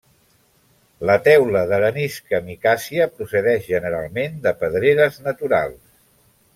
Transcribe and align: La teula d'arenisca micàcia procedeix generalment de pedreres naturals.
La 1.09 1.17
teula 1.27 1.61
d'arenisca 1.73 2.41
micàcia 2.49 3.09
procedeix 3.19 3.69
generalment 3.77 4.43
de 4.49 4.59
pedreres 4.65 5.25
naturals. 5.31 5.83